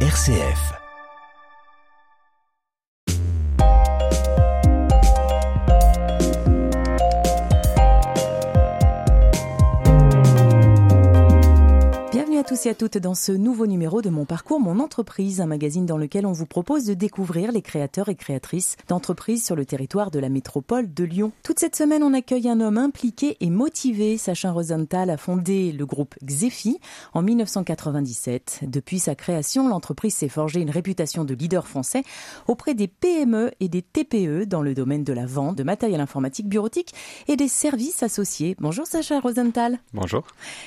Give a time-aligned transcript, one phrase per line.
[0.00, 0.85] RCF.
[12.56, 15.84] Tous et à toutes dans ce nouveau numéro de Mon Parcours, Mon Entreprise, un magazine
[15.84, 20.10] dans lequel on vous propose de découvrir les créateurs et créatrices d'entreprises sur le territoire
[20.10, 21.32] de la métropole de Lyon.
[21.42, 24.16] Toute cette semaine, on accueille un homme impliqué et motivé.
[24.16, 26.78] Sachin Rosenthal a fondé le groupe Xefi
[27.12, 28.60] en 1997.
[28.62, 32.04] Depuis sa création, l'entreprise s'est forgée une réputation de leader français
[32.46, 36.48] auprès des PME et des TPE dans le domaine de la vente de matériel informatique
[36.48, 36.94] bureautique
[37.28, 38.56] et des services associés.
[38.60, 39.78] Bonjour Sacha Rosenthal.
[39.92, 40.22] Bonjour.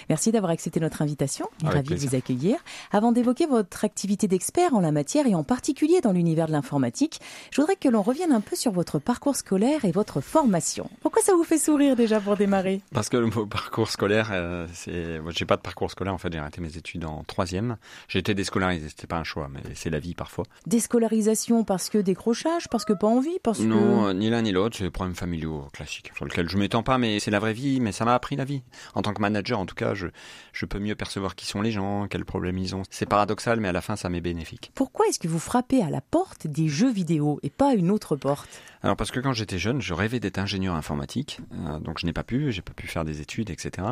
[0.10, 1.48] Merci d'avoir accepté notre invitation.
[1.66, 2.58] Avec Ravi de vous accueillir.
[2.92, 7.20] Avant d'évoquer votre activité d'expert en la matière et en particulier dans l'univers de l'informatique,
[7.52, 10.90] je voudrais que l'on revienne un peu sur votre parcours scolaire et votre formation.
[11.02, 12.82] Pourquoi ça vous fait sourire déjà pour démarrer?
[12.94, 16.14] Parce que le mot parcours scolaire, euh, c'est, j'ai pas de parcours scolaire.
[16.14, 17.78] En fait, j'ai arrêté mes études en troisième.
[18.08, 18.90] J'ai été déscolarisé.
[18.90, 20.46] C'était pas un choix, mais c'est la vie parfois.
[20.68, 24.10] Déscolarisation parce que décrochage, parce que pas envie, parce Non, que...
[24.10, 24.78] euh, ni l'un ni l'autre.
[24.78, 27.80] C'est des problèmes familiaux classiques sur lesquels je m'étends pas, mais c'est la vraie vie.
[27.80, 28.64] Mais ça m'a appris la vie.
[28.96, 30.08] En tant que manager, en tout cas, je,
[30.54, 32.84] je peux mieux percevoir qui sont les gens, quels problèmes ils ont.
[32.90, 34.72] C'est paradoxal, mais à la fin, ça m'est bénéfique.
[34.76, 38.16] Pourquoi est-ce que vous frappez à la porte des jeux vidéo et pas une autre
[38.16, 38.50] porte?
[38.82, 42.14] Alors parce que quand j'étais jeune, je rêvais d'être ingénieur informatique, euh, donc je n'ai
[42.14, 43.86] pas pu, j'ai pas pu faire des études, etc.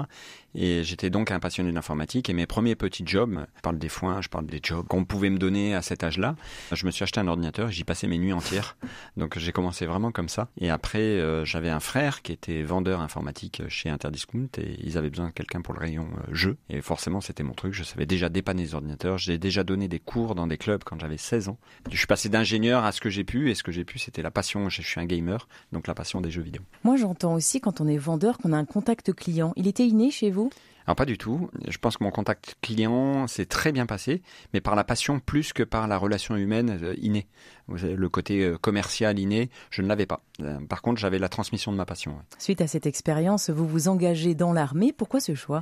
[0.55, 2.29] Et j'étais donc un passionné d'informatique.
[2.29, 5.29] Et mes premiers petits jobs, je parle des foins, je parle des jobs qu'on pouvait
[5.29, 6.35] me donner à cet âge-là.
[6.71, 8.77] Je me suis acheté un ordinateur, et j'y passais mes nuits entières.
[9.17, 10.47] Donc j'ai commencé vraiment comme ça.
[10.57, 15.09] Et après, euh, j'avais un frère qui était vendeur informatique chez Interdiscount et ils avaient
[15.09, 16.57] besoin de quelqu'un pour le rayon euh, jeu.
[16.69, 17.73] Et forcément, c'était mon truc.
[17.73, 19.17] Je savais déjà dépanner les ordinateurs.
[19.17, 21.57] J'ai déjà donné des cours dans des clubs quand j'avais 16 ans.
[21.91, 23.51] Je suis passé d'ingénieur à ce que j'ai pu.
[23.51, 24.69] Et ce que j'ai pu, c'était la passion.
[24.69, 26.61] Je suis un gamer, donc la passion des jeux vidéo.
[26.83, 29.51] Moi j'entends aussi quand on est vendeur qu'on a un contact client.
[29.57, 30.49] Il était inné chez vous?
[30.87, 31.49] Alors pas du tout.
[31.67, 34.21] Je pense que mon contact client s'est très bien passé,
[34.53, 37.27] mais par la passion plus que par la relation humaine euh, innée.
[37.69, 40.21] Le côté euh, commercial inné, je ne l'avais pas.
[40.41, 42.11] Euh, Par contre, j'avais la transmission de ma passion.
[42.11, 42.21] ouais.
[42.39, 44.93] Suite à cette expérience, vous vous engagez dans l'armée.
[44.93, 45.61] Pourquoi ce choix?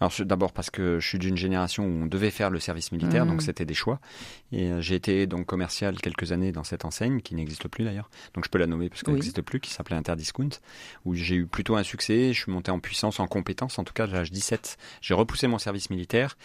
[0.00, 3.24] Alors d'abord parce que je suis d'une génération où on devait faire le service militaire,
[3.24, 3.30] Mhm.
[3.32, 4.00] donc c'était des choix.
[4.52, 8.10] Et euh, j'ai été donc commercial quelques années dans cette enseigne qui n'existe plus d'ailleurs.
[8.34, 9.20] Donc je peux la nommer parce qu'elle Oui.
[9.20, 10.50] n'existe plus, qui s'appelait Interdiscount,
[11.06, 12.34] où j'ai eu plutôt un succès.
[12.34, 13.78] Je suis monté en puissance, en compétence.
[13.78, 16.36] En tout cas, à l'âge 17, j'ai repoussé mon service militaire.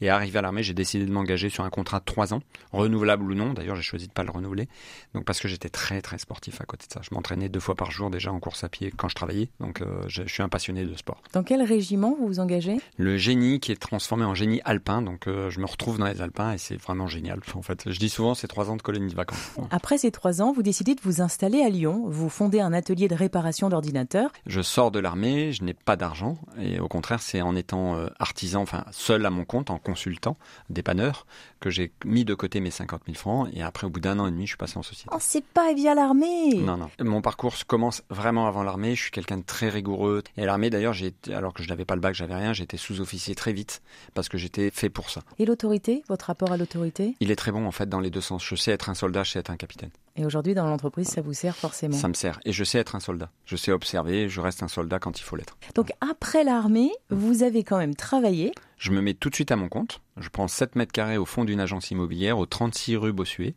[0.00, 2.40] Et arrivé à l'armée, j'ai décidé de m'engager sur un contrat de trois ans,
[2.72, 3.52] renouvelable ou non.
[3.52, 4.68] D'ailleurs, j'ai choisi de pas le renouveler.
[5.14, 7.00] Donc parce que j'étais très très sportif à côté de ça.
[7.02, 9.50] Je m'entraînais deux fois par jour déjà en course à pied quand je travaillais.
[9.60, 12.78] Donc euh, je je suis un passionné de sport Dans quel régiment vous vous engagez?
[12.96, 15.02] Le génie qui est transformé en génie alpin.
[15.02, 17.40] Donc euh, je me retrouve dans les alpins et c'est vraiment génial.
[17.54, 19.52] En fait, je dis souvent c'est trois ans de colonie de vacances.
[19.70, 22.04] Après ces trois ans, vous décidez de vous installer à Lyon.
[22.06, 24.30] Vous fondez un atelier de réparation d'ordinateurs.
[24.46, 28.08] Je sors de l'armée, je n'ai pas d'argent et au contraire c'est en étant euh,
[28.18, 30.36] artisan, enfin seul à mon compte, en consultant,
[30.68, 31.26] dépanneur,
[31.58, 34.26] que j'ai mis de côté mes 50 000 francs et après au bout d'un an
[34.26, 35.10] et demi je suis passé en société.
[35.12, 36.90] Oh, c'est pas via l'armée Non, non.
[37.00, 38.94] Mon parcours commence vraiment avant l'armée.
[38.94, 40.22] Je suis quelqu'un de très rigoureux.
[40.36, 42.76] Et à l'armée, d'ailleurs, j'ai alors que je n'avais pas le bac, j'avais rien, j'étais
[42.76, 43.82] sous-officier très vite
[44.14, 45.22] parce que j'étais fait pour ça.
[45.38, 47.16] Et l'autorité Votre rapport à l'autorité?
[47.20, 48.44] Il est très bon en fait dans les deux sens.
[48.44, 49.90] Je sais être un soldat, je sais être un capitaine.
[50.20, 51.96] Et aujourd'hui, dans l'entreprise, ça vous sert forcément.
[51.96, 52.40] Ça me sert.
[52.44, 53.30] Et je sais être un soldat.
[53.46, 55.56] Je sais observer, je reste un soldat quand il faut l'être.
[55.74, 58.52] Donc après l'armée, vous avez quand même travaillé.
[58.76, 60.02] Je me mets tout de suite à mon compte.
[60.18, 63.54] Je prends 7 mètres carrés au fond d'une agence immobilière au 36 rue Bossuet.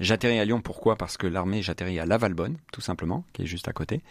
[0.00, 0.60] J'atterris à Lyon.
[0.60, 0.96] Pourquoi?
[0.96, 4.02] Parce que l'armée, j'atterris à Lavalbonne, tout simplement, qui est juste à côté.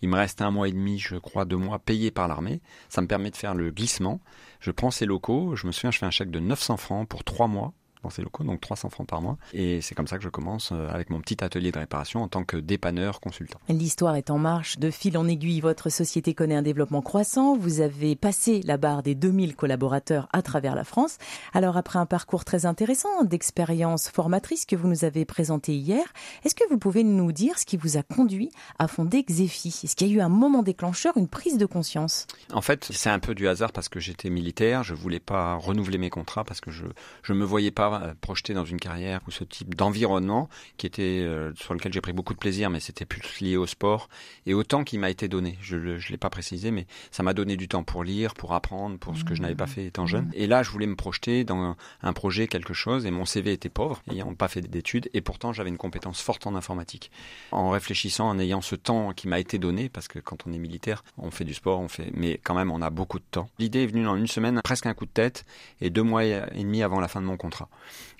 [0.00, 2.62] Il me reste un mois et demi, je crois, deux mois payés par l'armée.
[2.88, 4.20] Ça me permet de faire le glissement.
[4.60, 5.54] Je prends ces locaux.
[5.54, 8.22] Je me souviens, je fais un chèque de 900 francs pour trois mois dans ces
[8.22, 9.36] locaux, donc 300 francs par mois.
[9.52, 12.28] Et c'est comme ça que je commence euh, avec mon petit atelier de réparation en
[12.28, 13.58] tant que dépanneur consultant.
[13.68, 14.78] L'histoire est en marche.
[14.78, 17.56] De fil en aiguille, votre société connaît un développement croissant.
[17.56, 21.18] Vous avez passé la barre des 2000 collaborateurs à travers la France.
[21.52, 26.04] Alors après un parcours très intéressant d'expérience formatrice que vous nous avez présenté hier,
[26.44, 29.80] est-ce que vous pouvez nous dire ce qui vous a conduit à fonder Xefi?
[29.84, 32.26] Est-ce qu'il y a eu un moment déclencheur, une prise de conscience?
[32.52, 35.98] En fait, c'est un peu du hasard parce que j'étais militaire, je voulais pas renouveler
[35.98, 36.84] mes contrats parce que je
[37.22, 41.22] je me voyais pas euh, projeté dans une carrière ou ce type d'environnement qui était
[41.22, 44.08] euh, sur lequel j'ai pris beaucoup de plaisir, mais c'était plus lié au sport
[44.46, 45.58] et au temps qui m'a été donné.
[45.60, 48.98] Je ne l'ai pas précisé, mais ça m'a donné du temps pour lire, pour apprendre,
[48.98, 50.30] pour ce que je n'avais pas fait étant jeune.
[50.34, 53.52] Et là, je voulais me projeter dans un, un projet, quelque chose, et mon CV
[53.52, 57.10] était pauvre, ayant pas fait d'études, et pourtant j'avais une compétence forte en informatique.
[57.50, 60.58] En réfléchissant, en ayant ce temps qui m'a été donné, parce que quand on est
[60.58, 63.48] militaire, on fait du sport, on fait, mais quand même, on a beaucoup de temps.
[63.58, 65.44] L'idée est venue dans une semaine, presque un coup de tête,
[65.80, 67.68] et deux mois et demi avant la fin de mon contrat.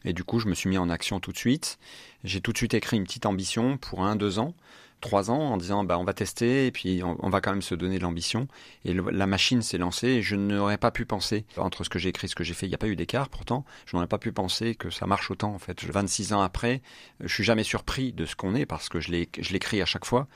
[0.04, 1.78] Et du coup, je me suis mis en action tout de suite.
[2.24, 4.54] J'ai tout de suite écrit une petite ambition pour un, deux ans
[5.02, 7.74] trois ans en disant bah, on va tester et puis on, va quand même se
[7.74, 8.48] donner de l'ambition.
[8.86, 12.08] Et la machine s'est lancée et je n'aurais pas pu penser, entre ce que j'ai
[12.08, 14.06] écrit et ce que j'ai fait, il n'y a pas eu d'écart pourtant, je n'aurais
[14.06, 15.84] pas pu penser que ça marche autant en fait.
[15.84, 16.80] 26 ans après,
[17.20, 20.28] je suis jamais surpris de ce qu'on est parce que je l'écris à chaque fois,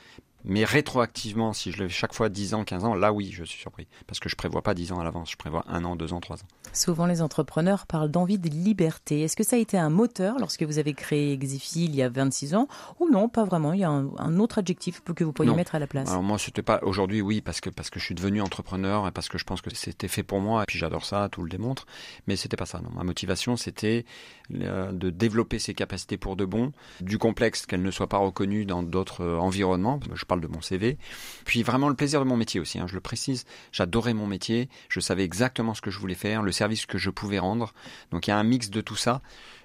[0.47, 3.43] mais rétroactivement, si je le fais chaque fois 10 ans, 15 ans, là oui, je
[3.43, 3.87] suis surpris.
[4.07, 6.19] Parce que je prévois pas 10 ans à l'avance, je prévois un an, deux ans,
[6.19, 6.47] trois ans.
[6.73, 9.21] Souvent, les entrepreneurs parlent d'envie de liberté.
[9.21, 12.09] Est-ce que ça a été un moteur lorsque vous avez créé Exifi il y a
[12.09, 12.67] 26 ans
[12.99, 13.73] Ou non, pas vraiment?
[13.73, 16.37] Il y a un, autre adjectif que vous pourriez mettre à la place Alors moi,
[16.37, 16.79] c'était pas.
[16.83, 19.61] Aujourd'hui, oui, parce que, parce que je suis devenu entrepreneur et parce que je pense
[19.61, 21.85] que c'était fait pour moi et puis j'adore ça, tout le démontre.
[22.27, 22.79] Mais c'était pas ça.
[22.79, 22.89] Non.
[22.95, 24.05] Ma motivation, c'était
[24.53, 26.71] euh, de développer ses capacités pour de bon,
[27.01, 29.99] du complexe qu'elle ne soit pas reconnue dans d'autres euh, environnements.
[30.13, 30.97] Je parle de mon CV.
[31.45, 33.45] Puis vraiment le plaisir de mon métier aussi, hein, je le précise.
[33.71, 37.09] J'adorais mon métier, je savais exactement ce que je voulais faire, le service que je
[37.09, 37.73] pouvais rendre.
[38.11, 39.21] Donc il y a un mix de tout ça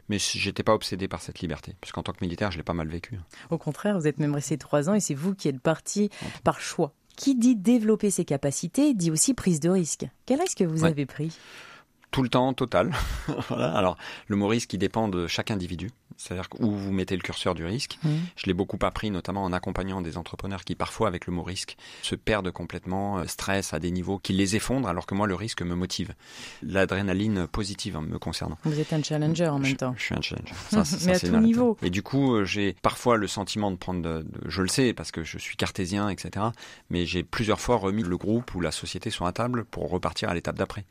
[0.08, 2.88] mais j'étais pas obsédé par cette liberté, puisqu'en tant que militaire, je l'ai pas mal
[2.88, 3.18] vécu.
[3.50, 6.10] Au contraire, vous êtes même resté trois ans et c'est vous qui êtes parti
[6.44, 6.92] par choix.
[7.16, 10.06] Qui dit développer ses capacités dit aussi prise de risque.
[10.26, 11.34] Quel risque vous avez pris?
[12.12, 12.92] Tout le temps total.
[13.48, 13.74] voilà.
[13.74, 13.96] Alors
[14.28, 17.98] le risque qui dépend de chaque individu, c'est-à-dire où vous mettez le curseur du risque.
[18.02, 18.10] Mmh.
[18.36, 21.76] Je l'ai beaucoup appris, notamment en accompagnant des entrepreneurs qui parfois avec le mot risque
[22.02, 25.34] se perdent complètement, euh, stressent à des niveaux qui les effondrent, alors que moi le
[25.34, 26.14] risque me motive.
[26.62, 28.58] L'adrénaline positive hein, me concernant.
[28.64, 29.94] Vous êtes un challenger en même temps.
[29.96, 30.54] Je suis un challenger.
[30.70, 31.76] Ça, ça, Mais à tout niveau.
[31.82, 35.10] Et du coup, euh, j'ai parfois le sentiment de prendre, de, je le sais parce
[35.10, 36.46] que je suis cartésien, etc.
[36.90, 40.28] Mais j'ai plusieurs fois remis le groupe ou la société sur la table pour repartir
[40.28, 40.84] à l'étape d'après.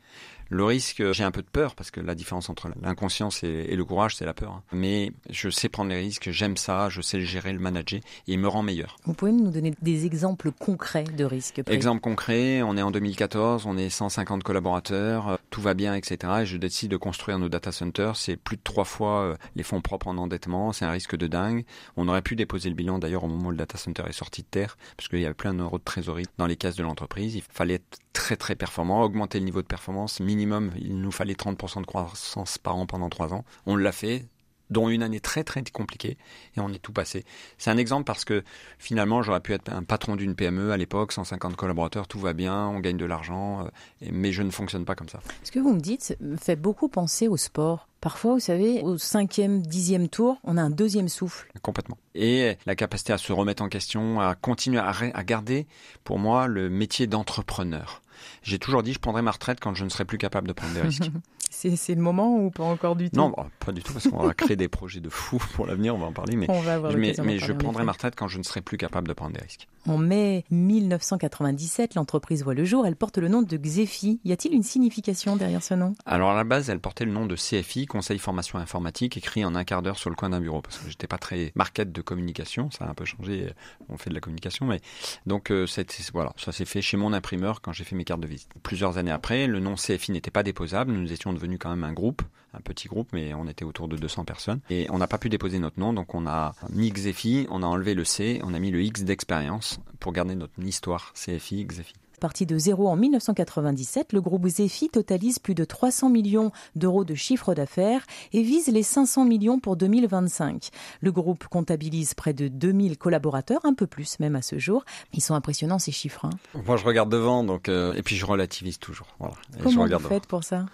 [0.48, 3.84] Le risque, j'ai un peu de peur parce que la différence entre l'inconscience et, le
[3.84, 4.52] courage, c'est la peur.
[4.52, 4.62] Hein.
[4.72, 8.32] Mais je sais prendre les risques, j'aime ça, je sais le gérer, le manager et
[8.32, 8.96] il me rend meilleur.
[9.04, 13.66] Vous pouvez nous donner des exemples concrets de risques Exemple concret, on est en 2014,
[13.66, 16.32] on est 150 collaborateurs, tout va bien, etc.
[16.42, 18.16] Et je décide de construire nos data centers.
[18.16, 20.72] C'est plus de trois fois euh, les fonds propres en endettement.
[20.72, 21.64] C'est un risque de dingue.
[21.96, 24.42] On aurait pu déposer le bilan d'ailleurs au moment où le data center est sorti
[24.42, 27.34] de terre, parce qu'il y avait plein d'euros de trésorerie dans les caisses de l'entreprise.
[27.34, 30.72] Il fallait être très très performant, augmenter le niveau de performance minimum.
[30.78, 33.44] Il nous fallait 30% de croissance par an pendant trois ans.
[33.66, 34.26] On l'a fait
[34.72, 36.16] dont une année très très compliquée,
[36.56, 37.24] et on est tout passé.
[37.58, 38.42] C'est un exemple parce que
[38.78, 42.66] finalement j'aurais pu être un patron d'une PME à l'époque, 150 collaborateurs, tout va bien,
[42.68, 45.20] on gagne de l'argent, euh, mais je ne fonctionne pas comme ça.
[45.44, 47.88] Ce que vous me dites me fait beaucoup penser au sport.
[48.00, 51.46] Parfois, vous savez, au cinquième, dixième tour, on a un deuxième souffle.
[51.62, 51.96] Complètement.
[52.16, 55.68] Et la capacité à se remettre en question, à continuer à, à garder,
[56.02, 58.01] pour moi, le métier d'entrepreneur.
[58.42, 60.74] J'ai toujours dit, je prendrai ma retraite quand je ne serai plus capable de prendre
[60.74, 61.10] des risques.
[61.52, 64.26] c'est le moment ou pas encore du tout Non, bah, pas du tout, parce qu'on
[64.26, 66.36] va créer des projets de fous pour l'avenir, on va en parler.
[66.36, 66.48] Mais,
[66.96, 69.68] mais, je prendrai ma retraite quand je ne serai plus capable de prendre des risques.
[69.88, 72.86] En mai 1997, l'entreprise voit le jour.
[72.86, 74.20] Elle porte le nom de Xefi.
[74.24, 75.94] Y a-t-il une signification derrière ce nom?
[76.06, 79.54] Alors à la base, elle portait le nom de CFI, Conseil Formation Informatique, écrit en
[79.54, 82.00] un quart d'heure sur le coin d'un bureau, parce que j'étais pas très market de
[82.00, 82.70] communication.
[82.70, 83.52] Ça a un peu changé.
[83.88, 84.80] On fait de la communication, mais
[85.26, 85.66] donc euh,
[86.12, 88.48] voilà, ça s'est fait chez mon imprimeur quand j'ai fait mes cartes de visite.
[88.62, 90.92] Plusieurs années après, le nom CFI n'était pas déposable.
[90.92, 92.22] Nous étions devenus quand même un groupe,
[92.54, 94.60] un petit groupe, mais on était autour de 200 personnes.
[94.70, 97.66] Et on n'a pas pu déposer notre nom, donc on a mis Xefi, on a
[97.66, 101.94] enlevé le C, on a mis le X d'expérience pour garder notre histoire CFI, Xefi.
[102.20, 107.16] Parti de zéro en 1997, le groupe Xefi totalise plus de 300 millions d'euros de
[107.16, 110.68] chiffre d'affaires et vise les 500 millions pour 2025.
[111.00, 114.84] Le groupe comptabilise près de 2000 collaborateurs, un peu plus même à ce jour.
[115.12, 116.26] Ils sont impressionnants ces chiffres.
[116.26, 116.60] Hein.
[116.64, 119.08] Moi je regarde devant donc euh, et puis je relativise toujours.
[119.18, 119.34] Voilà.
[119.60, 120.66] Comment vous faites pour ça?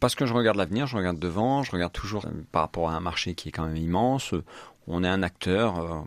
[0.00, 2.94] Parce que je regarde l'avenir, je regarde devant, je regarde toujours euh, par rapport à
[2.94, 4.34] un marché qui est quand même immense.
[4.90, 6.00] On est un acteur euh,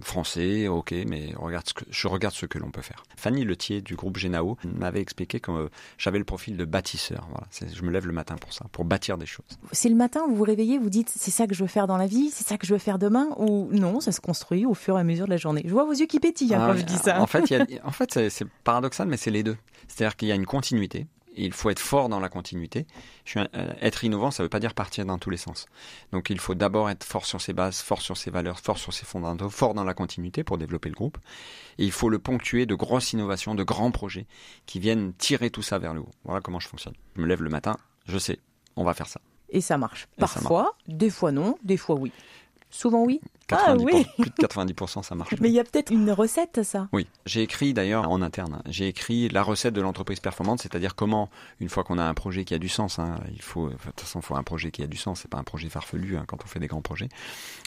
[0.00, 3.02] français, ok, mais regarde ce que, je regarde ce que l'on peut faire.
[3.16, 7.26] Fanny Letier du groupe Genao m'avait expliqué que euh, j'avais le profil de bâtisseur.
[7.30, 9.58] Voilà, je me lève le matin pour ça, pour bâtir des choses.
[9.72, 11.96] C'est le matin, vous vous réveillez, vous dites c'est ça que je veux faire dans
[11.96, 14.74] la vie, c'est ça que je veux faire demain, ou non, ça se construit au
[14.74, 15.62] fur et à mesure de la journée.
[15.64, 17.20] Je vois vos yeux qui pétillent hein, quand ah, je dis ça.
[17.20, 17.42] En fait,
[17.84, 19.56] en fait c'est paradoxal, mais c'est les deux.
[19.88, 21.08] C'est-à-dire qu'il y a une continuité
[21.44, 22.86] il faut être fort dans la continuité.
[23.24, 25.66] Je suis euh, être innovant, ça ne veut pas dire partir dans tous les sens.
[26.12, 28.92] Donc il faut d'abord être fort sur ses bases, fort sur ses valeurs, fort sur
[28.92, 31.18] ses fondamentaux, fort dans la continuité pour développer le groupe.
[31.78, 34.26] Et il faut le ponctuer de grosses innovations, de grands projets
[34.66, 36.10] qui viennent tirer tout ça vers le haut.
[36.24, 36.94] Voilà comment je fonctionne.
[37.16, 37.76] Je me lève le matin,
[38.06, 38.38] je sais,
[38.76, 39.20] on va faire ça.
[39.50, 40.08] Et ça marche.
[40.18, 42.12] Parfois, des fois non, des fois oui.
[42.70, 43.20] Souvent oui.
[43.50, 44.06] ah, oui.
[44.18, 45.34] Plus de 90%, ça marche.
[45.40, 47.06] Mais il y a peut-être une recette, ça Oui.
[47.24, 51.68] J'ai écrit d'ailleurs en interne, j'ai écrit la recette de l'entreprise performante, c'est-à-dire comment, une
[51.68, 54.20] fois qu'on a un projet qui a du sens, hein, il faut, de toute façon,
[54.20, 56.44] il faut un projet qui a du sens, c'est pas un projet farfelu hein, quand
[56.44, 57.08] on fait des grands projets,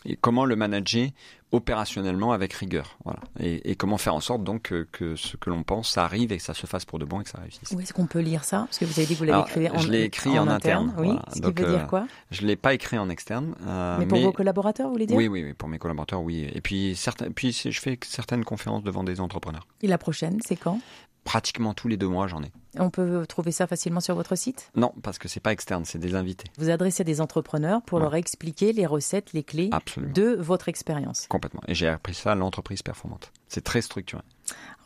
[0.06, 1.10] et comment le manager
[1.52, 2.98] opérationnellement avec rigueur.
[3.04, 3.20] Voilà.
[3.40, 6.44] Et, comment faire en sorte donc que, ce que l'on pense, ça arrive et que
[6.44, 7.72] ça se fasse pour de bon et que ça réussisse.
[7.72, 8.60] Où est-ce qu'on peut lire ça?
[8.60, 10.94] Parce que vous avez dit que vous l'avez écrit en, je l'ai écrit en, interne.
[10.98, 12.08] Oui, ce qui veut dire euh, quoi?
[12.32, 13.56] Je l'ai pas écrit en externe.
[13.68, 16.50] Euh, mais pour vos collaborateurs, vous voulez dire Oui, oui, oui, pour mes collaborateurs, oui.
[16.54, 19.68] Et puis, certains, puis je fais certaines conférences devant des entrepreneurs.
[19.82, 20.80] Et la prochaine, c'est quand?
[21.24, 22.52] Pratiquement tous les deux mois, j'en ai.
[22.80, 24.72] On peut trouver ça facilement sur votre site?
[24.76, 26.48] Non, parce que c'est pas externe, c'est des invités.
[26.58, 31.28] Vous adressez à des entrepreneurs pour leur expliquer les recettes, les clés de votre expérience.
[31.28, 31.62] Complètement.
[31.68, 33.32] Et j'ai appris ça à l'entreprise performante.
[33.50, 34.24] C'est très structuré.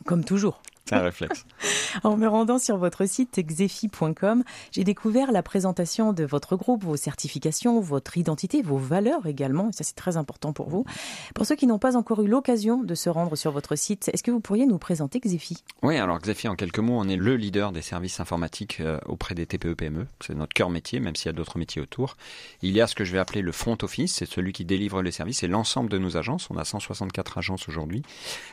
[0.04, 0.60] Comme toujours.
[0.88, 1.44] C'est un réflexe.
[2.04, 6.94] en me rendant sur votre site xefi.com, j'ai découvert la présentation de votre groupe, vos
[6.94, 9.70] certifications, votre identité, vos valeurs également.
[9.70, 10.84] Et ça, c'est très important pour vous.
[11.34, 14.22] Pour ceux qui n'ont pas encore eu l'occasion de se rendre sur votre site, est-ce
[14.22, 15.64] que vous pourriez nous présenter Xefi?
[15.82, 19.34] Oui, alors Xefi, en quelques mots, on est le leader des services informatiques euh, auprès
[19.34, 20.06] des TPE-PME.
[20.20, 22.16] C'est notre cœur métier, même s'il y a d'autres métiers autour.
[22.62, 25.02] Il y a ce que je vais appeler le front office, c'est celui qui délivre
[25.02, 26.48] les services et l'ensemble de nos agences.
[26.48, 28.02] On a 164 agences aujourd'hui.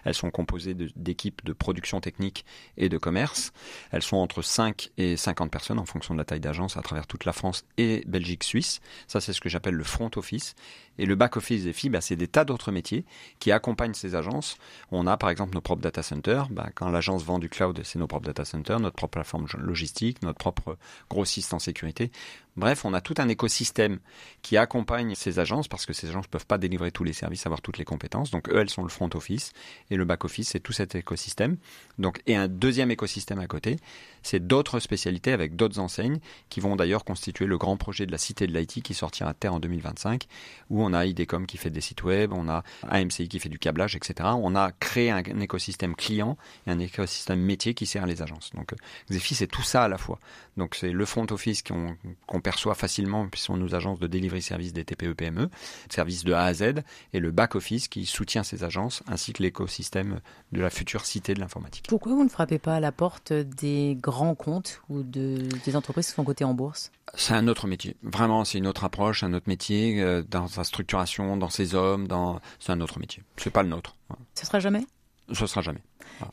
[0.03, 0.73] Elles sont composées
[1.03, 2.45] d'équipes de production technique
[2.77, 3.51] et de commerce.
[3.91, 7.07] Elles sont entre 5 et 50 personnes en fonction de la taille d'agence à travers
[7.07, 8.79] toute la France et Belgique, Suisse.
[9.07, 10.55] Ça, c'est ce que j'appelle le front office.
[10.97, 13.05] Et le back office des filles, bah, c'est des tas d'autres métiers
[13.39, 14.57] qui accompagnent ces agences.
[14.91, 16.49] On a par exemple nos propres data centers.
[16.49, 20.21] Bah, quand l'agence vend du cloud, c'est nos propres data centers, notre propre plateforme logistique,
[20.21, 20.77] notre propre
[21.09, 22.11] grossiste en sécurité.
[22.55, 23.99] Bref, on a tout un écosystème
[24.43, 27.45] qui accompagne ces agences parce que ces agences ne peuvent pas délivrer tous les services,
[27.47, 28.29] avoir toutes les compétences.
[28.29, 29.53] Donc eux, elles sont le front office
[29.89, 31.57] et le back office, c'est tout cet écosystème.
[31.97, 33.77] Donc et un deuxième écosystème à côté,
[34.23, 38.17] c'est d'autres spécialités avec d'autres enseignes qui vont d'ailleurs constituer le grand projet de la
[38.17, 40.25] cité de l'IT qui sortira à terre en 2025,
[40.69, 43.59] où on a IDECOM qui fait des sites web, on a AMCI qui fait du
[43.59, 44.29] câblage, etc.
[44.41, 48.51] On a créé un, écosystème client et un écosystème métier qui sert les agences.
[48.55, 48.73] Donc
[49.11, 50.19] Xefi, c'est tout ça à la fois.
[50.57, 54.85] Donc c'est le front office qu'on perçoit facilement, puisqu'on nous agence de delivery service des
[54.85, 55.49] TPE-PME,
[55.89, 60.21] service de A à Z, et le back-office qui soutient ces agences, ainsi que l'écosystème
[60.51, 61.85] de la future cité de l'informatique.
[61.89, 66.07] Pourquoi vous ne frappez pas à la porte des grands comptes ou de, des entreprises
[66.07, 66.91] qui sont cotées en bourse?
[67.15, 67.95] C'est un autre métier.
[68.03, 72.07] Vraiment, c'est une autre approche, un autre métier, euh, dans sa structuration, dans ses hommes,
[72.07, 72.39] dans...
[72.59, 73.23] c'est un autre métier.
[73.37, 73.95] C'est pas le nôtre.
[74.35, 74.85] Ce sera jamais?
[75.31, 75.81] Ce sera jamais.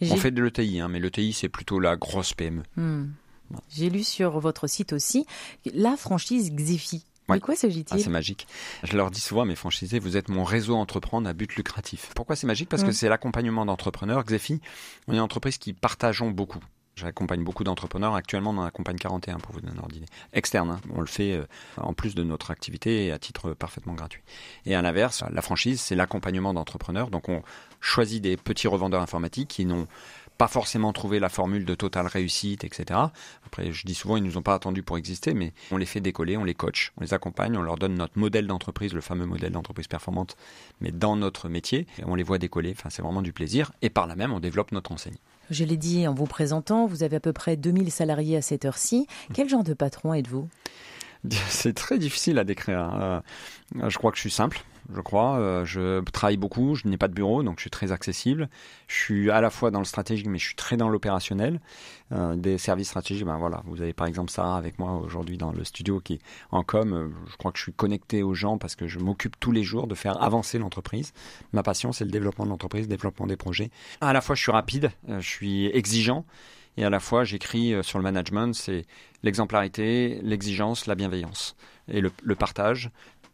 [0.00, 2.62] On fait de l'ETI, hein, mais l'ETI, c'est plutôt la grosse PME.
[2.76, 3.06] Hmm.
[3.70, 5.26] J'ai lu sur votre site aussi
[5.75, 7.04] la franchise Xifi.
[7.28, 7.87] De quoi s'agit-il?
[7.96, 8.46] Ah, C'est magique.
[8.82, 12.10] Je leur dis souvent à mes franchisés, vous êtes mon réseau entreprendre à but lucratif.
[12.16, 12.68] Pourquoi c'est magique?
[12.68, 14.25] Parce que c'est l'accompagnement d'entrepreneurs.
[14.25, 14.60] Xefi,
[15.06, 16.60] on est une entreprise qui partageons beaucoup.
[16.97, 18.14] J'accompagne beaucoup d'entrepreneurs.
[18.14, 20.06] Actuellement, on en accompagne 41 pour vous donner un ordre d'idée.
[20.32, 20.80] Externe, hein.
[20.94, 21.47] on le fait euh,
[21.78, 24.23] en plus de notre activité et à titre parfaitement gratuit.
[24.66, 27.11] Et à l'inverse, la franchise, c'est l'accompagnement d'entrepreneurs.
[27.11, 27.42] Donc on
[27.80, 29.87] choisit des petits revendeurs informatiques qui n'ont
[30.40, 32.99] pas forcément trouvé la formule de totale réussite, etc.
[33.44, 36.00] Après, je dis souvent, ils nous ont pas attendus pour exister, mais on les fait
[36.00, 39.26] décoller, on les coach, on les accompagne, on leur donne notre modèle d'entreprise, le fameux
[39.26, 40.38] modèle d'entreprise performante,
[40.80, 42.73] mais dans notre métier, on les voit décoller.
[42.75, 43.70] Enfin, c'est vraiment du plaisir.
[43.82, 45.18] Et par là même, on développe notre enseigne.
[45.50, 48.64] Je l'ai dit en vous présentant, vous avez à peu près 2000 salariés à cette
[48.64, 49.07] heure-ci.
[49.35, 50.49] Quel genre de patron êtes-vous?
[51.49, 52.78] C'est très difficile à décrire.
[52.78, 53.23] Hein.
[53.83, 54.62] Euh, je crois que je suis simple
[54.94, 55.38] je crois.
[55.38, 58.49] Euh, je travaille beaucoup, je n'ai pas de bureau, donc je suis très accessible.
[58.87, 61.61] Je suis à la fois dans le stratégique, mais je suis très dans l'opérationnel.
[62.12, 65.52] Euh, des services stratégiques, ben voilà, vous avez par exemple Sarah avec moi aujourd'hui dans
[65.52, 66.20] le studio qui est
[66.50, 66.92] en com.
[66.92, 69.62] Euh, je crois que je suis connecté aux gens parce que je m'occupe tous les
[69.62, 71.12] jours de faire avancer l'entreprise.
[71.52, 73.70] Ma passion, c'est le développement de l'entreprise, le développement des projets.
[74.00, 76.25] À la fois, je suis rapide, je suis exigeant.
[76.76, 78.87] Et à la fois, j'écris sur le management, c'est
[79.23, 81.56] l'exemplarité, l'exigence, la bienveillance
[81.88, 82.90] et le, le partage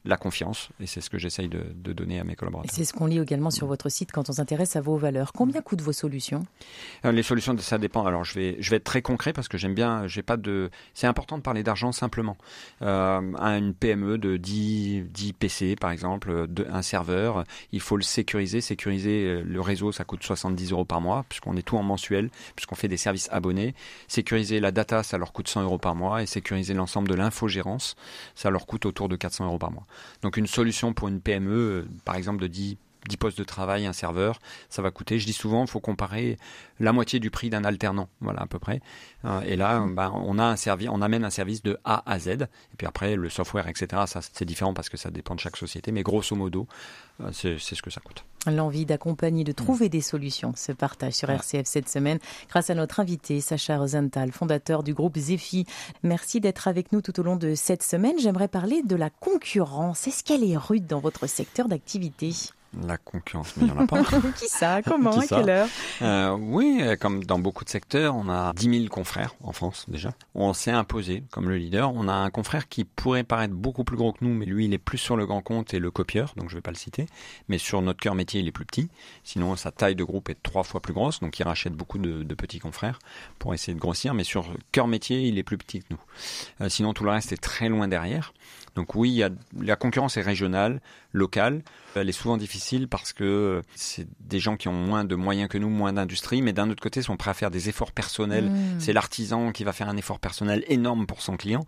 [0.07, 0.69] la confiance.
[0.81, 2.73] Et c'est ce que j'essaye de, donner à mes collaborateurs.
[2.75, 5.33] C'est ce qu'on lit également sur votre site quand on s'intéresse à vos valeurs.
[5.33, 6.45] Combien coûtent vos solutions?
[7.05, 8.05] Euh, Les solutions, ça dépend.
[8.07, 10.07] Alors, je vais, je vais être très concret parce que j'aime bien.
[10.07, 10.71] J'ai pas de.
[10.95, 12.37] C'est important de parler d'argent simplement.
[12.83, 17.97] Euh, à une PME de 10, 10 PC, par exemple, de, un serveur, il faut
[17.97, 18.61] le sécuriser.
[18.61, 22.31] Sécuriser euh, le réseau, ça coûte 70 euros par mois, puisqu'on est tout en mensuel,
[22.55, 23.75] puisqu'on fait des services abonnés.
[24.09, 26.23] Sécuriser la data, ça leur coûte 100 euros par mois.
[26.23, 27.97] Et sécuriser l'ensemble de l'infogérance,
[28.35, 29.87] ça leur coûte autour de 400 euros par mois.
[30.23, 32.77] Donc une solution pour une PME, par exemple de 10
[33.17, 35.19] postes de travail, un serveur, ça va coûter.
[35.19, 36.39] Je dis souvent, il faut comparer
[36.81, 38.81] la moitié du prix d'un alternant, voilà à peu près.
[39.25, 40.57] Euh, et là, bah, on a un
[40.89, 42.29] on amène un service de A à Z.
[42.29, 44.03] Et puis après, le software, etc.
[44.33, 46.67] C'est différent parce que ça dépend de chaque société, mais grosso modo,
[47.21, 48.25] euh, c'est ce que ça coûte.
[48.47, 53.01] L'envie d'accompagner, de trouver des solutions se partage sur RCF cette semaine grâce à notre
[53.01, 55.67] invité Sacha Rosenthal, fondateur du groupe Zephi.
[56.03, 58.19] Merci d'être avec nous tout au long de cette semaine.
[58.19, 60.07] J'aimerais parler de la concurrence.
[60.07, 62.33] Est-ce qu'elle est rude dans votre secteur d'activité?
[62.85, 64.03] La concurrence, mais il n'y en a pas.
[64.37, 64.83] Qui ça?
[64.83, 65.13] Comment?
[65.13, 65.37] Qui À ça?
[65.37, 65.69] quelle heure?
[66.03, 69.87] Euh, oui, euh, comme dans beaucoup de secteurs, on a 10 000 confrères en France
[69.89, 70.11] déjà.
[70.35, 71.93] On s'est imposé comme le leader.
[71.95, 74.75] On a un confrère qui pourrait paraître beaucoup plus gros que nous, mais lui, il
[74.75, 76.77] est plus sur le grand compte et le copieur, donc je ne vais pas le
[76.77, 77.07] citer.
[77.49, 78.89] Mais sur notre cœur métier, il est plus petit.
[79.25, 82.23] Sinon, sa taille de groupe est trois fois plus grosse, donc il rachète beaucoup de,
[82.23, 82.99] de petits confrères
[83.39, 84.13] pour essayer de grossir.
[84.13, 86.01] Mais sur cœur métier, il est plus petit que nous.
[86.61, 88.35] Euh, sinon, tout le reste est très loin derrière.
[88.75, 90.81] Donc oui, il y a, la concurrence est régionale,
[91.13, 91.63] locale.
[92.01, 95.59] Elle est souvent difficile parce que c'est des gens qui ont moins de moyens que
[95.59, 98.51] nous, moins d'industrie, mais d'un autre côté sont prêts à faire des efforts personnels.
[98.51, 98.81] Mmh.
[98.81, 101.65] C'est l'artisan qui va faire un effort personnel énorme pour son client.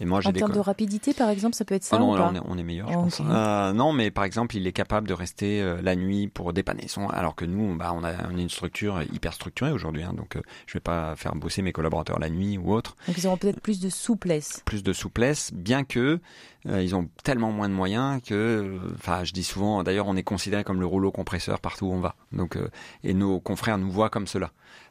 [0.00, 2.14] Et moi, j'ai En termes de rapidité, par exemple, ça peut être ça Ah non,
[2.14, 3.04] ou pas on est, on est meilleur, je Ok.
[3.04, 3.22] pense.
[3.28, 6.88] Euh, non, mais par exemple, il est capable de rester euh, la nuit pour dépanner
[6.88, 7.08] son.
[7.08, 10.34] Alors que nous, bah, on a, on a une structure hyper structurée aujourd'hui, hein, donc
[10.36, 12.96] euh, je vais pas faire bosser mes collaborateurs la nuit ou autre.
[13.06, 14.62] Donc ils auront peut-être plus de souplesse.
[14.64, 16.18] Plus de souplesse, bien que
[16.66, 20.16] euh, ils ont tellement moins de moyens que, euh, enfin, je dis souvent, d'ailleurs, on
[20.16, 22.16] est considéré comme le rouleau compresseur partout où on va.
[22.32, 22.68] Donc, euh,
[23.04, 24.50] et nos confrères nous voient comme cela.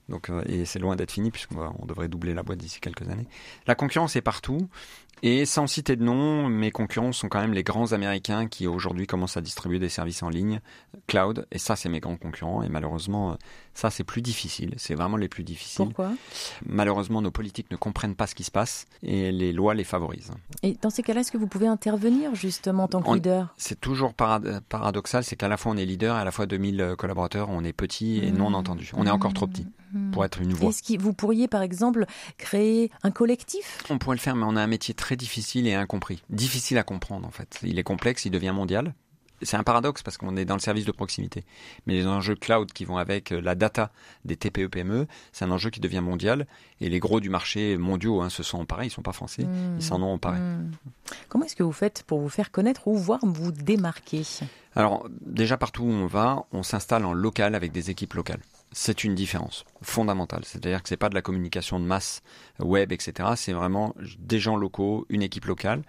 [0.09, 3.07] Donc, euh, et c'est loin d'être fini puisqu'on on devrait doubler la boîte d'ici quelques
[3.09, 3.27] années.
[3.67, 4.67] La concurrence est partout.
[5.21, 9.07] Et sans citer de nom, mes concurrents sont quand même les grands américains qui aujourd'hui
[9.07, 10.59] commencent à distribuer des services en ligne,
[11.07, 11.47] cloud.
[11.51, 12.61] Et ça, c'est mes grands concurrents.
[12.61, 13.35] Et malheureusement, euh,
[13.73, 14.73] ça, c'est plus difficile.
[14.75, 15.85] C'est vraiment les plus difficiles.
[15.85, 16.11] Pourquoi?
[16.65, 20.31] Malheureusement, nos politiques ne comprennent pas ce qui se passe et les lois les favorisent.
[20.61, 23.53] Et dans ces cas-là, est-ce que vous pouvez intervenir justement en tant que On- leader?
[23.55, 26.47] C'est toujours parad- paradoxal, c'est qu'à la fois on est leader et à la fois
[26.47, 28.91] 2000 collaborateurs, on est petit et non entendu.
[28.95, 29.67] On est encore trop petit
[30.11, 30.69] pour être une voix.
[30.69, 32.05] Est-ce que vous pourriez, par exemple,
[32.39, 33.77] créer un collectif?
[33.91, 36.21] On pourrait le faire, mais on a un métier très difficile et incompris.
[36.29, 37.59] Difficile à comprendre en fait.
[37.63, 38.93] Il est complexe, il devient mondial.
[39.41, 41.43] C'est un paradoxe parce qu'on est dans le service de proximité.
[41.85, 43.91] Mais les enjeux cloud qui vont avec euh, la data
[44.23, 46.47] des TPE-PME, E, c'est un enjeu qui devient mondial.
[46.79, 49.75] Et les gros du marché mondiaux hein, se sont emparés, ils sont pas français, Hmm.
[49.77, 50.39] ils s'en ont emparés.
[50.39, 50.71] Hmm.
[51.27, 54.21] Comment est-ce que vous faites pour vous faire connaître ou voir vous démarquer?
[54.75, 58.39] Alors, déjà partout où on va, on s'installe en local avec des équipes locales.
[58.73, 60.43] C'est une différence fondamentale.
[60.45, 62.23] C'est-à-dire que c'est pas de la communication de masse
[62.59, 63.29] web, etc.
[63.35, 65.83] C'est vraiment des gens locaux, une équipe locale.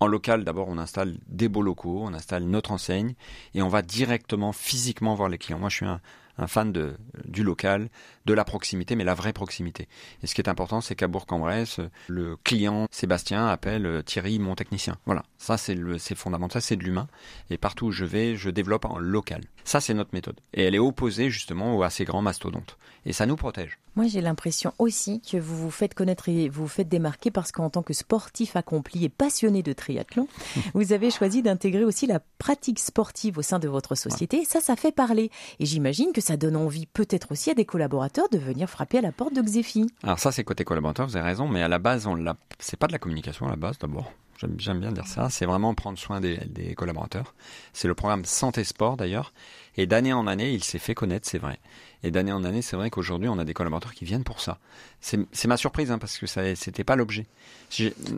[0.00, 3.14] En local, d'abord, on installe des beaux locaux, on installe notre enseigne
[3.54, 5.58] et on va directement, physiquement voir les clients.
[5.58, 6.00] Moi, je suis un,
[6.38, 7.88] un fan de, du local,
[8.26, 9.88] de la proximité, mais la vraie proximité.
[10.22, 14.54] Et ce qui est important, c'est qu'à Bourg-en-Bresse, le client Sébastien appelle euh, Thierry, mon
[14.54, 14.96] technicien.
[15.06, 17.08] Voilà, ça c'est fondamental, c'est de l'humain.
[17.50, 19.42] Et partout où je vais, je développe en local.
[19.64, 20.40] Ça c'est notre méthode.
[20.54, 22.78] Et elle est opposée justement à ces grands mastodontes.
[23.06, 23.78] Et ça nous protège.
[23.96, 27.52] Moi, j'ai l'impression aussi que vous vous faites connaître et vous vous faites démarquer parce
[27.52, 30.28] qu'en tant que sportif accompli et passionné de triathlon,
[30.74, 34.38] vous avez choisi d'intégrer aussi la pratique sportive au sein de votre société.
[34.38, 35.30] Et ça, ça fait parler.
[35.58, 39.02] Et j'imagine que ça donne envie peut-être aussi à des collaborateurs de venir frapper à
[39.02, 39.86] la porte de Xefi.
[40.02, 42.78] Alors ça c'est côté collaborateur, vous avez raison, mais à la base, on l'a, c'est
[42.78, 44.12] pas de la communication à la base d'abord.
[44.40, 45.28] J'aime, j'aime bien dire ça.
[45.28, 47.34] C'est vraiment prendre soin des, des collaborateurs.
[47.74, 49.34] C'est le programme Santé Sport d'ailleurs.
[49.76, 51.58] Et d'année en année, il s'est fait connaître, c'est vrai.
[52.02, 54.58] Et d'année en année, c'est vrai qu'aujourd'hui, on a des collaborateurs qui viennent pour ça.
[55.02, 57.26] C'est, ma surprise, hein, parce que ça, c'était pas l'objet.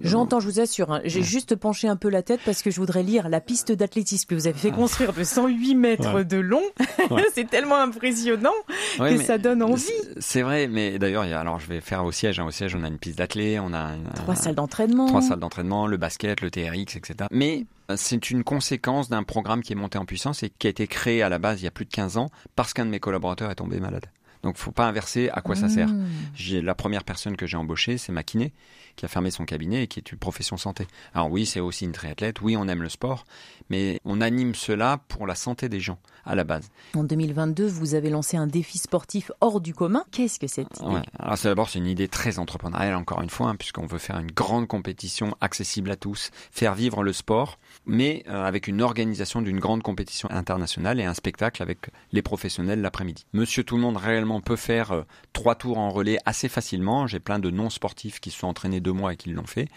[0.02, 2.76] J'entends, je vous assure, hein, j'ai juste penché un peu la tête parce que je
[2.80, 6.24] voudrais lire la piste d'athlétisme que vous avez fait construire de 108 mètres Ouais.
[6.24, 6.62] de long.
[7.10, 7.24] Ouais.
[7.34, 8.52] C'est tellement impressionnant
[8.98, 9.84] que ça donne envie.
[10.18, 12.40] c'est- vrai, mais d'ailleurs, alors je vais faire au siège.
[12.40, 12.44] hein.
[12.46, 15.06] Au siège, on a une piste d'athlé, on a une- Trois un- salles d'entraînement.
[15.06, 17.14] trois salles d'entraînement, le basket, le TRX, etc.
[17.30, 17.66] Mais
[17.96, 21.22] c'est une conséquence d'un programme qui est monté en puissance et qui a été créé
[21.22, 23.50] à la base il y a plus de 15 ans parce qu'un de mes collaborateurs
[23.50, 24.06] est tombé malade.
[24.42, 25.88] Donc faut pas inverser à quoi ça sert.
[25.88, 26.06] Mmh.
[26.34, 28.52] J'ai la première personne que j'ai embauchée, c'est ma kiné
[28.96, 30.86] qui a fermé son cabinet et qui est une profession santé.
[31.14, 33.24] Alors oui, c'est aussi une triathlète, oui, on aime le sport,
[33.70, 36.68] mais on anime cela pour la santé des gens à la base.
[36.94, 40.04] En 2022, vous avez lancé un défi sportif hors du commun.
[40.10, 41.00] Qu'est-ce que c'est Ouais.
[41.18, 44.18] Alors c'est d'abord c'est une idée très entrepreneuriale encore une fois, hein, puisqu'on veut faire
[44.18, 49.42] une grande compétition accessible à tous, faire vivre le sport, mais euh, avec une organisation
[49.42, 53.24] d'une grande compétition internationale et un spectacle avec les professionnels l'après-midi.
[53.32, 57.06] Monsieur tout le monde réellement peut faire euh, trois tours en relais assez facilement.
[57.06, 59.68] J'ai plein de non sportifs qui se sont entraînés deux mois et qui l'ont fait,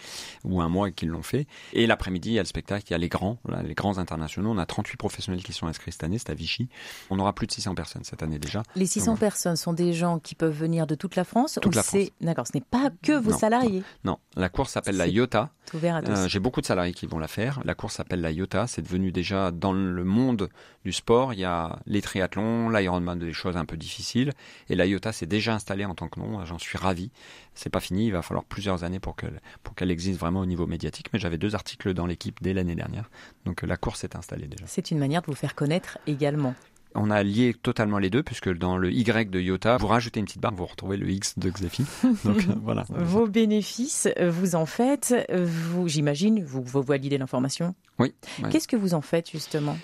[0.44, 1.48] ou un mois et qui l'ont fait.
[1.74, 4.52] Et l'après-midi il y a le spectacle, il y a les grands, les grands internationaux.
[4.52, 6.70] On a 38 professionnels qui sont inscrits cette année, c'est à Vichy.
[7.10, 8.64] On aura plus de 600 personnes cette année déjà.
[8.76, 9.20] Les 600 Ouais.
[9.20, 12.12] personnes sont des gens qui peuvent venir de toute la France Toute ou la c'est
[12.22, 13.38] d'accord, ce n'est pas que vos Non.
[13.38, 13.84] salariés.
[14.04, 15.50] Non, la course s'appelle la IOTA.
[15.66, 16.12] C'est ouvert à tous.
[16.12, 17.60] Euh, J'ai beaucoup de salariés qui vont la faire.
[17.64, 18.68] La course s'appelle la IOTA.
[18.68, 20.50] C'est devenu déjà dans le monde
[20.84, 21.34] du sport.
[21.34, 24.32] Il y a les triathlons, l'Ironman, des choses un peu difficiles.
[24.70, 26.44] Et la IOTA s'est déjà installée en tant que nom.
[26.46, 27.12] J'en suis ravi.
[27.54, 28.08] C'est pas fini.
[28.08, 31.08] Il va falloir plusieurs années pour qu'elle pour qu'elle existe vraiment au niveau médiatique.
[31.14, 33.10] Mais j'avais deux articles dans l'équipe dès l'année dernière.
[33.46, 34.66] Donc euh, la course est installée déjà.
[34.68, 36.56] C'est une manière de vous faire connaître également.
[36.96, 40.26] On a lié totalement les deux puisque dans le Y de IOTA, vous rajoutez une
[40.26, 41.86] petite barre, vous retrouvez le X de Xefi.
[42.24, 42.86] Donc euh, voilà.
[42.90, 47.76] Vos bénéfices, vous en faites, vous, j'imagine, vous, vous validez l'information.
[48.00, 48.14] Oui.
[48.42, 48.50] ouais.
[48.50, 49.78] Qu'est-ce que vous en faites justement?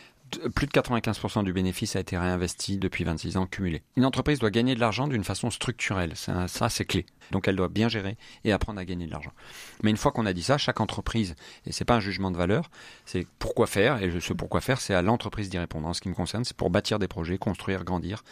[0.54, 3.84] Plus de 95% du bénéfice a été réinvesti depuis 26 ans cumulés.
[3.96, 6.14] Une entreprise doit gagner de l'argent d'une façon structurelle.
[6.16, 7.06] Ça, c'est clé.
[7.32, 9.32] Donc elle doit bien gérer et apprendre à gagner de l'argent.
[9.84, 12.38] Mais une fois qu'on a dit ça, chaque entreprise, et c'est pas un jugement de
[12.38, 12.70] valeur,
[13.06, 15.88] c'est pourquoi faire, et ce pourquoi faire, c'est à l'entreprise d'y répondre.
[15.88, 18.24] En ce qui me concerne, c'est pour bâtir des projets, construire, grandir.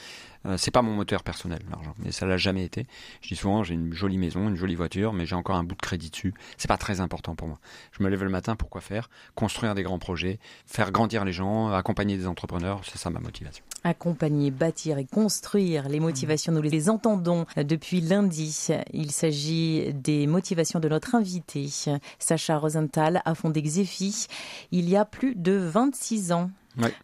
[0.46, 2.88] Euh, c'est pas mon moteur personnel, l'argent, mais ça l'a jamais été.
[3.22, 5.76] Je dis souvent, j'ai une jolie maison, une jolie voiture, mais j'ai encore un bout
[5.76, 6.34] de crédit dessus.
[6.58, 7.60] C'est pas très important pour moi.
[7.92, 9.10] Je me lève le matin, pourquoi faire?
[9.36, 13.64] Construire des grands projets, faire grandir les gens, accompagner des entrepreneurs, c'est ça ma motivation.
[13.84, 18.68] Accompagner, bâtir et construire les motivations, nous les entendons depuis lundi.
[18.94, 21.70] Il s'agit des motivations de notre invité,
[22.18, 24.28] Sacha Rosenthal, a fondé Xefi
[24.72, 26.50] il y a plus de 26 ans.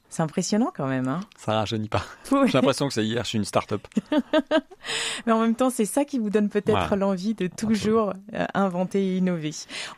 [0.10, 1.08] C'est impressionnant quand même.
[1.08, 2.04] Hein ça rajeunit pas.
[2.46, 3.86] J'ai l'impression que c'est hier, je suis une start-up.
[5.26, 9.06] Mais en même temps, c'est ça qui vous donne peut-être l'envie de toujours euh, inventer
[9.06, 9.52] et innover.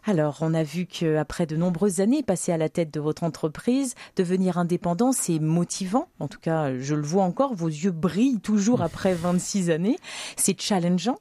[0.06, 3.96] Alors, on a vu qu'après de nombreuses années passées à la tête de votre entreprise,
[4.16, 6.10] devenir indépendant, c'est motivant.
[6.20, 9.98] En tout cas, je le vois encore, vos yeux brillent toujours après 26 années.
[10.36, 11.20] C'est challengeant.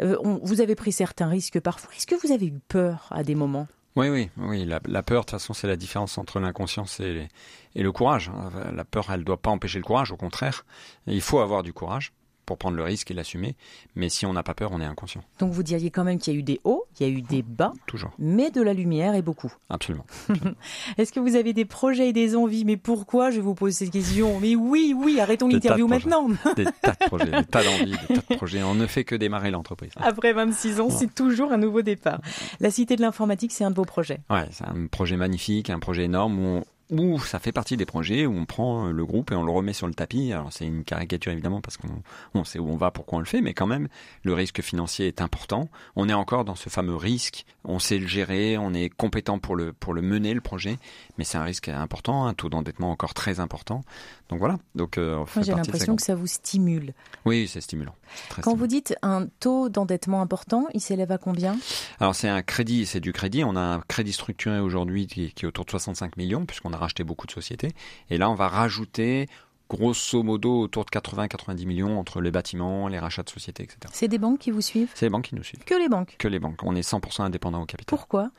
[0.00, 1.90] Euh, vous avez pris certains risques parfois.
[1.96, 3.66] Est-ce que vous avez eu peur à des moments?
[3.96, 4.64] Oui, oui, oui.
[4.64, 7.28] La, peur, de toute façon, c'est la différence entre l'inconscience et,
[7.74, 8.30] et, le courage.
[8.74, 10.64] La peur, elle ne doit pas empêcher le courage, au contraire.
[11.06, 12.12] Il faut avoir du courage
[12.44, 13.56] pour prendre le risque et l'assumer.
[13.94, 15.22] Mais si on n'a pas peur, on est inconscient.
[15.38, 17.22] Donc vous diriez quand même qu'il y a eu des hauts, il y a eu
[17.22, 17.72] des bas.
[17.86, 18.12] Toujours.
[18.18, 19.52] Mais de la lumière et beaucoup.
[19.68, 20.06] Absolument.
[20.98, 22.64] Est-ce que vous avez des projets et des envies?
[22.64, 24.40] Mais pourquoi je vous pose cette question?
[24.40, 26.28] Mais oui, oui, arrêtons l'interview maintenant.
[26.56, 28.62] des tas de projets, des tas d'envies, des tas de projets.
[28.62, 29.92] On ne fait que démarrer l'entreprise.
[29.96, 32.20] Après 26 ans, c'est toujours un nouveau départ.
[32.60, 34.20] La Cité de l'informatique, c'est un de vos projets.
[34.30, 37.86] Ouais, c'est un projet magnifique, un projet énorme où on, où ça fait partie des
[37.86, 40.32] projets où on prend le groupe et on le remet sur le tapis.
[40.32, 43.40] Alors c'est une caricature évidemment parce qu'on sait où on va, pourquoi on le fait,
[43.40, 43.88] mais quand même
[44.22, 45.68] le risque financier est important.
[45.96, 47.46] On est encore dans ce fameux risque.
[47.64, 50.76] On sait le gérer, on est compétent pour le pour le mener le projet,
[51.16, 53.82] mais c'est un risque important, un taux d'endettement encore très important.
[54.28, 54.58] Donc voilà.
[54.74, 56.92] Donc euh, j'ai l'impression que ça vous stimule.
[57.24, 57.94] Oui, c'est stimulant.
[58.42, 61.56] Quand vous dites un taux d'endettement important, il s'élève à combien?
[62.00, 63.44] Alors c'est un crédit, c'est du crédit.
[63.44, 66.78] On a un crédit structuré aujourd'hui qui, qui est autour de 65 millions puisqu'on a
[66.84, 67.72] racheté beaucoup de sociétés.
[68.10, 69.28] Et là, on va rajouter
[69.70, 73.78] grosso modo autour de 80-90 millions entre les bâtiments, les rachats de sociétés, etc.
[73.92, 74.90] C'est des banques qui vous suivent?
[74.94, 75.64] C'est les banques qui nous suivent.
[75.64, 76.16] Que les banques?
[76.18, 76.62] Que les banques.
[76.62, 77.86] On est 100% indépendant au capital.
[77.98, 78.30] Pourquoi?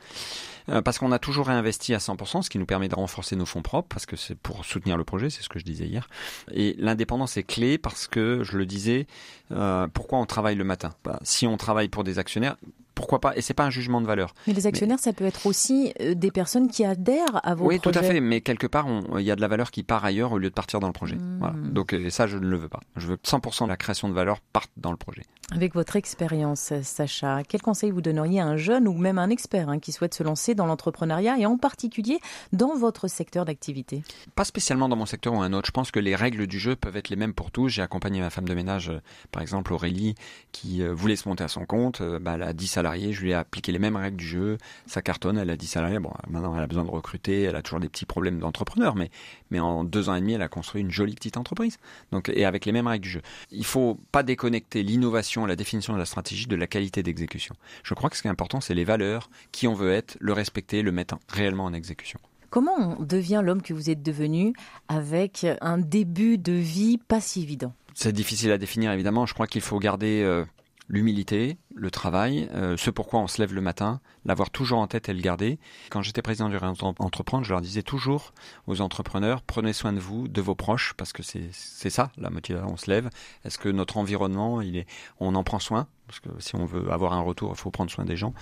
[0.68, 3.44] Euh, Parce qu'on a toujours réinvesti à 100%, ce qui nous permet de renforcer nos
[3.44, 6.08] fonds propres, parce que c'est pour soutenir le projet, c'est ce que je disais hier.
[6.52, 9.06] Et l'indépendance est clé parce que, je le disais,
[9.50, 10.94] euh, pourquoi on travaille le matin?
[11.04, 12.56] Bah, Si on travaille pour des actionnaires,
[12.96, 14.34] pourquoi pas Et c'est pas un jugement de valeur.
[14.48, 17.78] Mais les actionnaires, ça peut être aussi euh, des personnes qui adhèrent à vos oui,
[17.78, 17.88] projets.
[17.88, 18.20] Oui, tout à fait.
[18.20, 18.86] Mais quelque part,
[19.18, 20.92] il y a de la valeur qui part ailleurs au lieu de partir dans le
[20.92, 21.16] projet.
[21.16, 21.72] Hmm.
[21.72, 22.80] Donc et ça, je ne le veux pas.
[22.96, 25.22] Je veux que 100% de la création de valeur parte dans le projet.
[25.52, 29.68] Avec votre expérience, Sacha, quel conseil vous donneriez à un jeune ou même un expert
[29.68, 32.18] hein, qui souhaite se lancer dans l'entrepreneuriat et en particulier
[32.52, 34.02] dans votre secteur d'activité?
[34.34, 35.66] Pas spécialement dans mon secteur ou un autre.
[35.66, 37.68] Je pense que les règles du jeu peuvent être les mêmes pour tous.
[37.68, 40.16] J'ai accompagné ma femme de ménage, euh, par exemple Aurélie,
[40.50, 42.02] qui euh, voulait se monter à son compte.
[42.02, 44.58] Bah, elle a 10 salariés, je lui ai appliqué les mêmes règles du jeu.
[44.86, 45.98] Ça cartonne, elle a 10 salariés.
[45.98, 49.10] Bon, maintenant elle a besoin de recruter, elle a toujours des petits problèmes d'entrepreneur, mais,
[49.50, 51.78] mais en deux ans et demi, elle a construit une jolie petite entreprise.
[52.12, 53.22] Donc, et avec les mêmes règles du jeu.
[53.50, 57.54] Il faut pas déconnecter l'innovation la définition de la stratégie de la qualité d'exécution.
[57.82, 60.32] Je crois que ce qui est important, c'est les valeurs, qui on veut être, le
[60.32, 62.20] respecter, le mettre réellement en exécution.
[62.50, 64.52] Comment on devient l'homme que vous êtes devenu
[64.88, 67.72] avec un début de vie pas si évident?
[67.94, 69.26] C'est difficile à définir évidemment.
[69.26, 70.44] Je crois qu'il faut garder euh,
[70.88, 75.10] l'humilité, le travail, euh, ce pourquoi on se lève le matin, l'avoir toujours en tête
[75.10, 75.58] et le garder.
[75.90, 78.32] Quand j'étais président du Entreprendre, je leur disais toujours
[78.66, 82.72] aux entrepreneurs, prenez soin de vous, de vos proches, parce que c'est ça la motivation.
[82.72, 83.10] On se lève.
[83.44, 84.86] Est-ce que notre environnement, il est,
[85.20, 85.86] on en prend soin?
[86.06, 88.32] Parce que si on veut avoir un retour, il faut prendre soin des gens.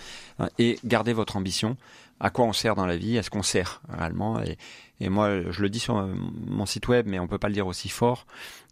[0.41, 1.77] Euh, et garder votre ambition.
[2.21, 3.17] À quoi on sert dans la vie?
[3.17, 4.41] Est-ce qu'on sert réellement?
[4.43, 4.57] Et,
[5.01, 6.07] et, moi, je le dis sur
[6.47, 8.27] mon site web, mais on peut pas le dire aussi fort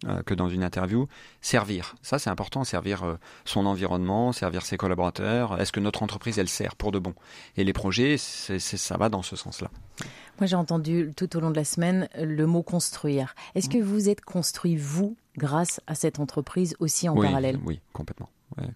[0.07, 1.09] euh, que dans une interview.
[1.41, 2.65] Servir, ça c'est important.
[2.65, 5.59] Servir son environnement, servir ses collaborateurs?
[5.59, 7.15] Est-ce que notre entreprise, elle sert pour de bon?
[7.57, 9.71] Et les projets, ça va dans ce sens-là.
[10.39, 13.35] Moi, j'ai entendu tout au long de la semaine le mot construire.
[13.55, 17.59] Est-ce que vous êtes construit, vous, grâce à cette entreprise aussi en parallèle?
[17.65, 18.29] Oui, complètement.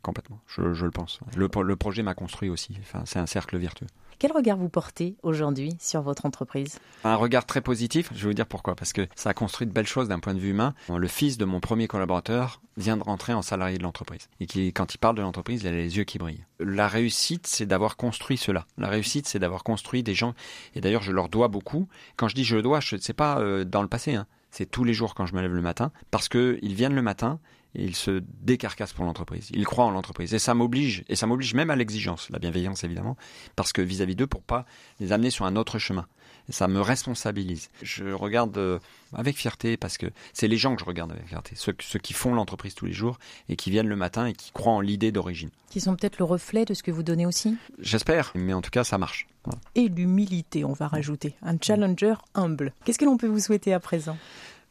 [0.03, 0.41] complètement.
[0.47, 1.21] Je, le pense.
[1.37, 2.77] Le, le projet m'a construit aussi.
[2.81, 3.87] Enfin, c'est un cercle vertueux.
[4.19, 6.79] Quel regard vous portez aujourd'hui sur votre entreprise?
[7.05, 8.09] Un regard très positif.
[8.15, 8.75] Je vais vous dire pourquoi.
[8.75, 10.75] Parce que ça a construit de belles choses d'un point de vue humain.
[10.89, 14.31] Le fils de mon premier collaborateur vient de rentrer en salarié de l'entreprise.
[14.41, 16.47] Et qui, quand il parle de l'entreprise, il a les yeux qui brillent.
[16.61, 18.65] La réussite, c'est d'avoir construit cela.
[18.79, 20.33] La réussite, c'est d'avoir construit des gens.
[20.75, 21.87] Et d'ailleurs, je leur dois beaucoup.
[22.17, 24.15] Quand je dis je dois, ce n'est pas euh, dans le passé.
[24.15, 24.27] Hein.
[24.51, 25.93] C'est tous les jours quand je me lève le matin.
[26.11, 27.39] Parce qu'ils viennent le matin
[27.79, 29.49] il se décarcasse pour l'entreprise.
[29.53, 32.85] Il croit en l'entreprise et ça m'oblige et ça m'oblige même à l'exigence, la bienveillance
[32.85, 33.17] évidemment,
[33.55, 34.67] parce que vis-à-vis d'eux pour pas
[35.01, 36.07] les amener sur un autre chemin.
[36.49, 37.71] Et ça me responsabilise.
[37.83, 38.79] Je regarde euh,
[39.13, 42.13] avec fierté parce que c'est les gens que je regarde avec fierté, ceux, ceux qui
[42.13, 45.11] font l'entreprise tous les jours et qui viennent le matin et qui croient en l'idée
[45.11, 45.51] d'origine.
[45.71, 48.71] Qui sont peut-être le reflet de ce que vous donnez aussi J'espère, mais en tout
[48.71, 49.27] cas ça marche.
[49.45, 49.61] Voilà.
[49.75, 51.35] Et l'humilité, on va rajouter.
[51.43, 52.73] Un challenger humble.
[52.85, 54.17] Qu'est-ce que l'on peut vous souhaiter à présent?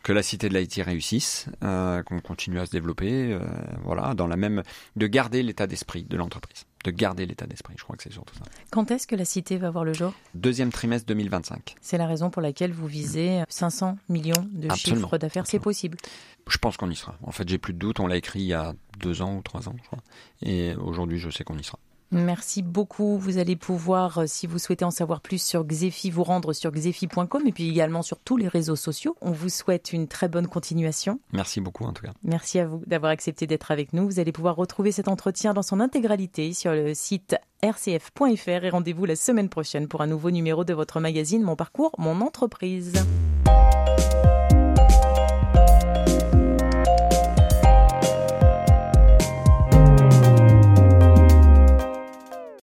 [0.06, 3.39] Que la cité de l'Haïti réussisse, euh, qu'on continue à se développer, euh,
[3.84, 4.62] voilà, dans la même,
[4.96, 7.74] de garder l'état d'esprit de l'entreprise, de garder l'état d'esprit.
[7.76, 8.44] Je crois que c'est surtout ça.
[8.70, 10.13] Quand est-ce que la cité va voir le jour?
[10.36, 11.74] Deuxième trimestre 2025.
[11.82, 15.08] C'est la raison pour laquelle vous visez 500 millions de Absolument.
[15.08, 15.48] chiffres d'affaires.
[15.48, 15.98] C'est possible?
[16.48, 17.15] Je pense qu'on y sera.
[17.24, 18.00] En fait, j'ai plus de doute.
[18.00, 20.04] On l'a écrit il y a deux ans ou trois ans, je crois.
[20.44, 21.80] Et aujourd'hui, je sais qu'on y sera.
[22.15, 23.17] Merci beaucoup.
[23.17, 26.71] Vous allez pouvoir, euh, si vous souhaitez en savoir plus sur Xefi, vous rendre sur
[26.71, 29.15] xefi.com et puis également sur tous les réseaux sociaux.
[29.21, 31.19] On vous souhaite une très bonne continuation.
[31.34, 32.13] Merci beaucoup, en tout cas.
[32.23, 34.06] Merci à vous d'avoir accepté d'être avec nous.
[34.06, 39.06] Vous allez pouvoir retrouver cet entretien dans son intégralité sur le site rcf.fr et rendez-vous
[39.06, 42.93] la semaine prochaine pour un nouveau numéro de votre magazine Mon parcours, mon entreprise.